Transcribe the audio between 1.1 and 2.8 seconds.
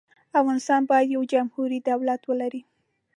یو جمهوري دولت ولري.